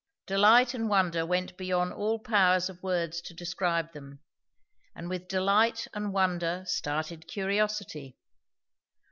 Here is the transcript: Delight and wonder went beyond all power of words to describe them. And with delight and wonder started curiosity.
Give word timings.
Delight 0.25 0.73
and 0.73 0.89
wonder 0.89 1.27
went 1.27 1.55
beyond 1.57 1.93
all 1.93 2.17
power 2.17 2.55
of 2.67 2.81
words 2.81 3.21
to 3.21 3.35
describe 3.35 3.93
them. 3.93 4.19
And 4.95 5.09
with 5.09 5.27
delight 5.27 5.85
and 5.93 6.11
wonder 6.11 6.63
started 6.65 7.27
curiosity. 7.27 8.17